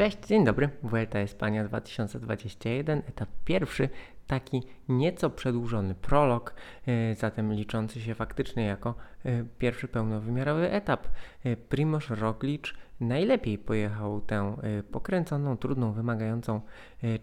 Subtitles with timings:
[0.00, 0.68] Cześć, dzień dobry.
[0.82, 3.88] Vuelta Espania 2021, etap pierwszy,
[4.26, 6.54] taki nieco przedłużony prolog,
[6.86, 8.94] e, zatem liczący się faktycznie jako
[9.24, 11.08] e, pierwszy pełnowymiarowy etap.
[11.44, 14.56] E, Primoz Roglic najlepiej pojechał tę
[14.92, 16.60] pokręconą, trudną, wymagającą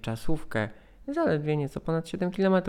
[0.01, 0.69] czasówkę
[1.07, 2.61] zaledwie nieco ponad 7 km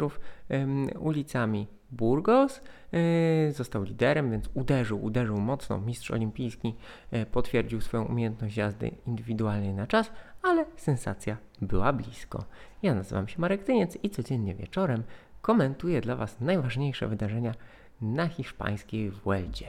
[0.98, 2.60] ulicami Burgos.
[2.92, 5.78] E, został liderem, więc uderzył, uderzył mocno.
[5.78, 6.74] Mistrz olimpijski
[7.10, 10.12] e, potwierdził swoją umiejętność jazdy indywidualnej na czas,
[10.42, 12.44] ale sensacja była blisko.
[12.82, 15.02] Ja nazywam się Marek Tyniec i codziennie wieczorem
[15.42, 17.54] komentuję dla Was najważniejsze wydarzenia
[18.00, 19.66] na hiszpańskiej Vuelcie.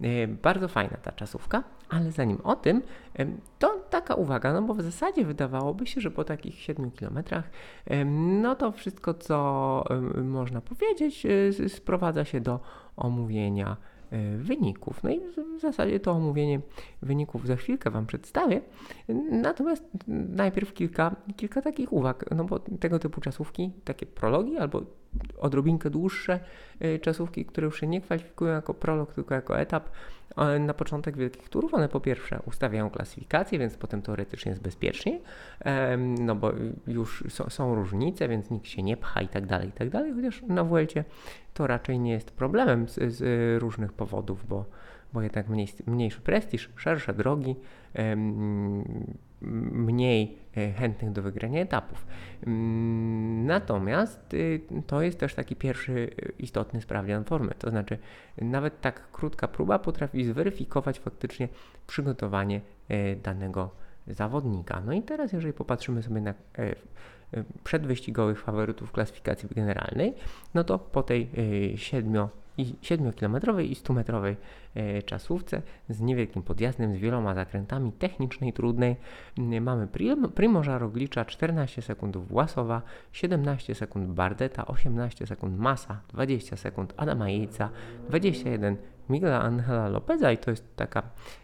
[0.00, 2.82] E, bardzo fajna ta czasówka, ale zanim o tym,
[3.58, 7.50] to taka uwaga, no bo w zasadzie wydawałoby się, że po takich 7 kilometrach,
[8.40, 9.84] no to wszystko, co
[10.24, 12.60] można powiedzieć, e, sprowadza się do
[12.96, 13.76] omówienia
[14.10, 15.02] e, wyników.
[15.02, 15.20] No i
[15.58, 16.60] w zasadzie to omówienie
[17.02, 18.60] wyników za chwilkę Wam przedstawię.
[19.30, 19.84] Natomiast
[20.28, 24.82] najpierw kilka, kilka takich uwag, no bo tego typu czasówki, takie prologi albo
[25.38, 26.40] odrobinkę dłuższe
[27.00, 29.88] czasówki, które już się nie kwalifikują jako prolog, tylko jako etap,
[30.60, 31.74] na początek wielkich turów.
[31.74, 35.20] One po pierwsze ustawiają klasyfikację, więc potem teoretycznie jest bezpiecznie,
[36.18, 36.52] no bo
[36.86, 40.12] już są, są różnice, więc nikt się nie pcha i tak dalej, i tak dalej,
[40.14, 41.04] chociaż na Vuelcie
[41.54, 44.64] to raczej nie jest problemem z, z różnych powodów, bo,
[45.12, 47.56] bo jednak mniej, mniejszy prestiż, szersze drogi,
[49.72, 52.06] mniej e, chętnych do wygrania etapów.
[52.46, 57.98] Mm, natomiast y, to jest też taki pierwszy istotny sprawdzian formy, to znaczy
[58.40, 61.48] nawet tak krótka próba potrafi zweryfikować faktycznie
[61.86, 63.70] przygotowanie e, danego
[64.06, 64.80] zawodnika.
[64.80, 66.74] No i teraz jeżeli popatrzymy sobie na e,
[67.64, 70.14] przedwyścigowych faworytów klasyfikacji generalnej,
[70.54, 71.30] no to po tej
[71.76, 72.28] 7
[72.60, 74.36] i 7-kilometrowej i 100-metrowej
[74.74, 78.96] e, czasówce z niewielkim podjazdem, z wieloma zakrętami technicznej, trudnej.
[79.38, 79.88] Mm, mamy
[80.34, 87.70] Primoża Roglicza 14 sekund Własowa, 17 sekund Bardeta, 18 sekund Masa, 20 sekund Adama Jejca,
[88.08, 88.76] 21
[89.08, 91.02] Miguela Angela Lopeza i to jest taka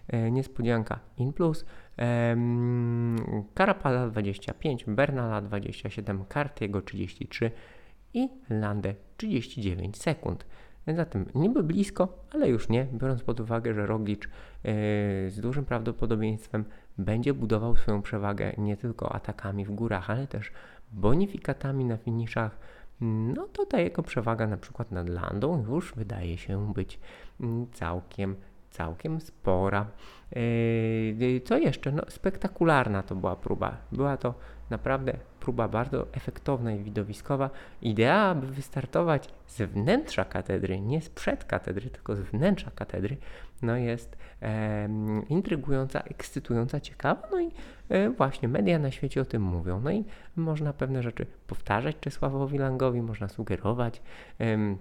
[0.09, 1.65] e, niespodzianka in plus.
[3.55, 7.51] Carapala 25, Bernala 27, Cartiego 33
[8.15, 10.47] i Lande 39 sekund.
[10.95, 14.31] Zatem niby blisko, ale już nie, biorąc pod uwagę, że Roglic yy,
[15.31, 16.65] z dużym prawdopodobieństwem
[16.99, 20.53] będzie budował swoją przewagę nie tylko atakami w górach, ale też
[20.93, 22.59] bonifikatami na finiszach,
[23.01, 27.01] no to ta jego przewaga na przykład nad Landą już wydaje się być
[27.41, 28.37] mm, całkiem,
[28.71, 29.87] całkiem spora.
[30.33, 31.93] Yy, co jeszcze?
[31.93, 33.77] No, spektakularna to była próba.
[33.93, 34.35] Była to
[34.71, 37.51] naprawdę próba bardzo efektowna i widowiskowa.
[37.83, 43.17] Idea, aby wystartować z wnętrza katedry, nie z przed katedry, tylko z wnętrza katedry,
[43.63, 44.89] no jest e,
[45.29, 47.29] intrygująca, ekscytująca, ciekawa.
[47.31, 47.51] No i
[47.89, 49.81] e, właśnie media na świecie o tym mówią.
[49.81, 50.05] No i
[50.37, 54.03] można pewne rzeczy powtarzać Czesławowi Langowi, można sugerować.
[54.41, 54.77] E,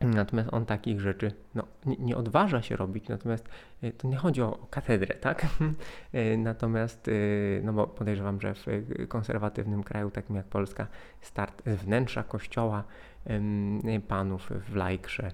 [0.00, 3.48] Natomiast on takich rzeczy no, nie, nie, odważa się robić, natomiast
[3.82, 5.46] e, to nie chodzi o katedrę, tak?
[6.12, 7.12] E, natomiast, e,
[7.62, 10.86] no bo podejrzewam, że w konserwatywnym kraju, takim jak Polska,
[11.20, 12.84] start z wnętrza kościoła
[14.08, 15.30] panów w Lajkrze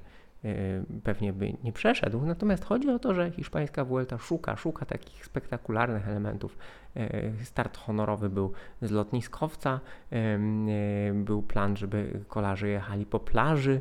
[1.04, 2.26] pewnie by nie przeszedł.
[2.26, 6.58] Natomiast chodzi o to, że hiszpańska Vuelta szuka, szuka takich spektakularnych elementów.
[6.96, 8.52] Y, start honorowy był
[8.82, 9.80] z lotniskowca,
[10.12, 13.80] y, był plan, żeby kolarze jechali po plaży.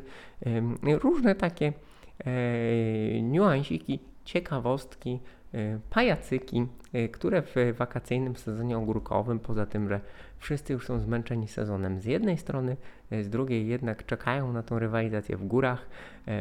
[1.02, 1.72] Różne takie
[3.22, 5.20] niuansiki, ciekawostki,
[5.90, 6.66] pajacyki,
[7.12, 10.00] które w wakacyjnym sezonie ogórkowym, poza tym, że
[10.38, 12.76] wszyscy już są zmęczeni sezonem z jednej strony,
[13.22, 15.88] z drugiej jednak czekają na tą rywalizację w górach,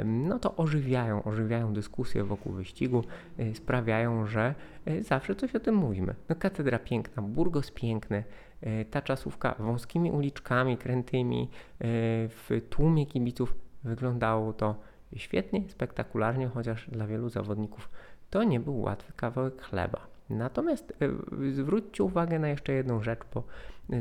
[0.05, 3.03] no to ożywiają, ożywiają dyskusję wokół wyścigu,
[3.37, 4.55] e, sprawiają, że
[4.85, 6.15] e, zawsze coś o tym mówimy.
[6.29, 8.23] No katedra piękna, Burgos piękny,
[8.61, 11.49] e, ta czasówka wąskimi uliczkami, krętymi,
[12.29, 14.75] w tłumie kibiców wyglądało to
[15.15, 17.89] świetnie, spektakularnie, chociaż dla wielu zawodników
[18.29, 20.07] to nie był łatwy kawałek chleba.
[20.29, 20.93] Natomiast
[21.51, 23.43] zwróćcie uwagę na jeszcze jedną rzecz, bo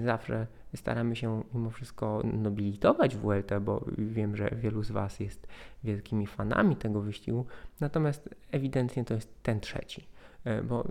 [0.04, 0.46] zawsze
[0.76, 5.46] staramy się mimo wszystko nobilitować WLT, bo wiem, że wielu z Was jest
[5.84, 7.46] wielkimi fanami tego wyścigu,
[7.81, 10.06] natomiast ewidentnie to jest ten trzeci.
[10.44, 10.84] E, bo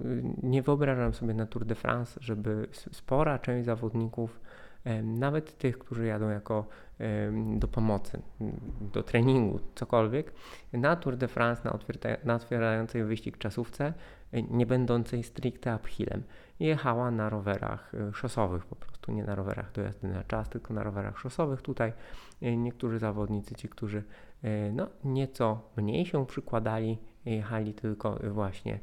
[0.44, 4.40] nie wyobrażam sobie na Tour de France, żeby spora część zawodników,
[5.04, 6.66] nawet tych, którzy jadą jako
[7.56, 8.22] do pomocy,
[8.94, 10.34] do treningu, cokolwiek,
[10.74, 11.80] na Tour de France, na,
[12.24, 13.94] na otwierającej wyścig czasówce,
[14.34, 16.24] nie będącej stricte uphillem,
[16.60, 20.74] jechała na rowerach e, szosowych po prostu, nie na rowerach do jazdy na czas, tylko
[20.74, 21.62] na rowerach szosowych.
[21.62, 21.94] Tutaj
[22.42, 24.04] e, niektórzy zawodnicy, ci, którzy
[24.44, 28.80] e, no, nieco mniej się przykładali, jechali tylko właśnie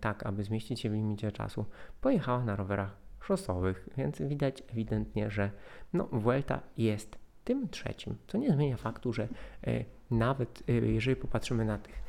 [0.00, 1.64] tak aby zmieścić się w limicie czasu,
[2.00, 5.50] pojechała na rowerach szosowych, więc widać ewidentnie, że
[5.92, 9.28] no, Vuelta jest tym trzecim, co nie zmienia faktu, że
[10.10, 12.02] nawet jeżeli popatrzymy na tych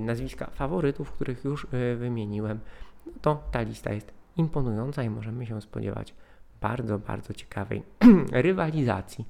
[0.00, 1.66] nazwiska faworytów, których już
[1.96, 2.60] wymieniłem,
[3.06, 6.14] no to ta lista jest imponująca i możemy się spodziewać
[6.60, 7.82] bardzo, bardzo ciekawej
[8.32, 9.24] rywalizacji.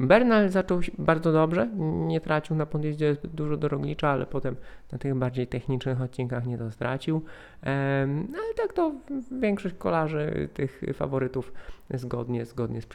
[0.00, 1.68] Bernal zaczął bardzo dobrze,
[2.06, 4.56] nie tracił na podjeździe dużo do Roglicza, ale potem
[4.92, 7.24] na tych bardziej technicznych odcinkach nie to stracił.
[7.62, 8.92] Ale tak to
[9.40, 11.52] większość kolarzy tych faworytów
[11.94, 12.86] zgodnie, zgodnie z,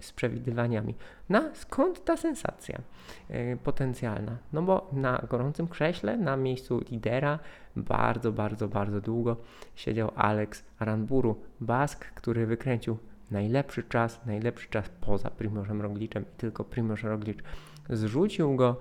[0.00, 0.94] z przewidywaniami.
[1.28, 2.80] No skąd ta sensacja
[3.28, 4.36] e, potencjalna?
[4.52, 7.38] No bo na gorącym krześle, na miejscu lidera
[7.76, 9.36] bardzo, bardzo, bardzo długo
[9.74, 12.98] siedział Alex Aranburu, Bask, który wykręcił
[13.30, 17.42] najlepszy czas, najlepszy czas poza Primożem Rogliczem i tylko Primoż Roglicz
[17.90, 18.80] zrzucił go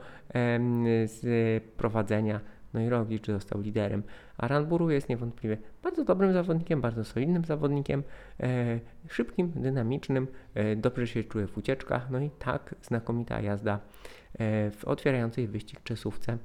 [1.06, 2.40] z prowadzenia,
[2.74, 4.04] no i Roglicz został liderem.
[4.38, 8.04] A Ranburu jest niewątpliwie bardzo dobrym zawodnikiem, bardzo solidnym zawodnikiem,
[8.40, 8.80] e,
[9.10, 14.86] szybkim, dynamicznym, e, dobrze się czuje w ucieczkach, no i tak znakomita jazda e, w
[14.86, 16.38] otwierającej wyścig czasówce.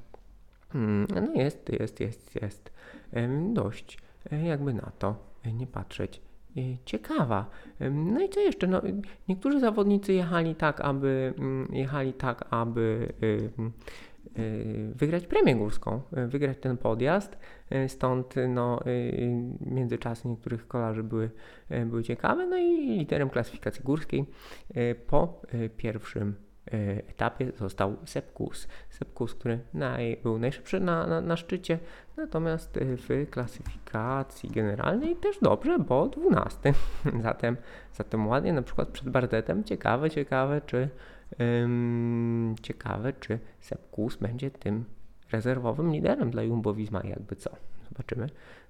[0.75, 2.71] Mm, no jest, jest, jest, jest
[3.53, 3.99] dość
[4.33, 5.17] e, jakby na to
[5.53, 6.21] nie patrzeć
[6.57, 7.51] e, ciekawa.
[7.91, 8.67] No i co jeszcze?
[8.67, 8.83] No,
[9.29, 13.13] niektórzy zawodnicy jechali tak, aby mm, jechali tak, aby
[14.95, 17.39] wygrać premię górską, wygrać ten podjazd.
[17.89, 18.81] Stąd no,
[19.61, 21.31] międzyczasy niektórych kolarzy były,
[21.87, 22.47] były ciekawe.
[22.47, 24.27] No i liderem klasyfikacji górskiej
[25.07, 25.43] po
[25.77, 26.35] pierwszym
[27.09, 28.69] etapie został Sepkus.
[28.91, 31.79] Sepkus, który naj, był najszybszy na, na, na szczycie,
[32.17, 36.75] natomiast w klasyfikacji generalnej też dobrze, bo 12.
[37.23, 37.57] zatem,
[37.93, 39.65] zatem ładnie, na przykład przed Bardetem.
[39.65, 40.89] Ciekawe, ciekawe, czy
[41.41, 44.85] ym, ciekawe, czy Sepkus będzie tym
[45.33, 47.51] rezerwowym liderem dla Jumbo Visma, jakby co.
[47.89, 48.27] Zobaczymy.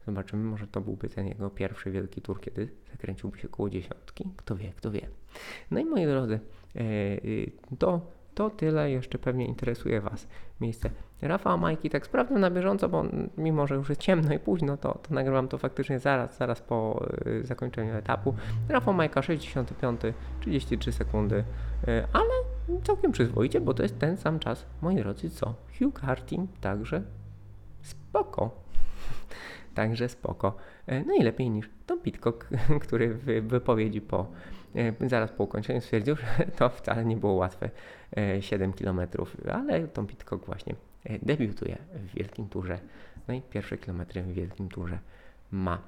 [0.07, 4.25] Zobaczymy, może to byłby ten jego pierwszy wielki tur, kiedy zakręciłby się koło dziesiątki.
[4.37, 5.09] Kto wie, kto wie.
[5.71, 6.41] No i moi drodzy,
[6.77, 6.81] e,
[7.25, 8.91] y, to, to tyle.
[8.91, 10.29] Jeszcze pewnie interesuje Was
[10.61, 10.91] miejsce
[11.23, 11.91] Rafała Majki.
[11.91, 13.05] Tak sprawdzam na bieżąco, bo
[13.37, 17.07] mimo, że już jest ciemno i późno, to, to nagrywam to faktycznie zaraz, zaraz po
[17.27, 18.35] y, zakończeniu etapu.
[18.69, 20.01] Rafał Majka 65,
[20.41, 21.45] 33 sekundy, y,
[22.13, 22.31] ale
[22.83, 27.03] całkiem przyzwoicie, bo to jest ten sam czas, moi drodzy, co Hugh Carty, także
[27.83, 28.68] spoko.
[29.79, 30.57] Także spoko.
[30.87, 32.49] E, no i lepiej niż Tom Pitcock,
[32.85, 34.27] który w wypowiedzi po,
[34.75, 37.71] e, zaraz po ukończeniu stwierdził, że to wcale nie było łatwe
[38.41, 39.01] 7 e, km,
[39.53, 40.75] ale Tom Pitcock właśnie
[41.23, 42.79] debiutuje w Wielkim Turze.
[43.29, 44.99] No i pierwsze kilometry w Wielkim Turze
[45.51, 45.79] ma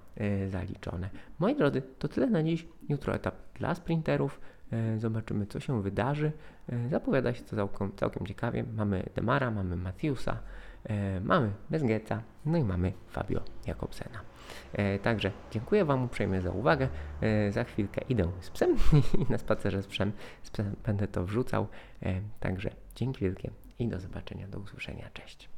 [0.49, 1.11] zaliczone.
[1.39, 2.67] Moi drodzy, to tyle na dziś.
[2.89, 4.41] Jutro etap dla sprinterów.
[4.99, 6.33] Zobaczymy, co się wydarzy.
[6.91, 8.65] Zapowiada się to całkiem, całkiem ciekawie.
[8.77, 10.39] Mamy Demara, mamy Matthewsa,
[10.85, 14.21] E, mamy Bezgeca, no i mamy Fabio Jakobsena.
[14.73, 16.89] E, także dziękuję Wam uprzejmie za uwagę.
[17.21, 18.77] E, za chwilkę idę z psem
[19.29, 20.13] i na spacerze z psem,
[20.43, 21.67] z psem będę to wrzucał.
[22.41, 25.11] Także dzięki wielkie i do zobaczenia, do usłyszenia.
[25.15, 25.51] Cześć.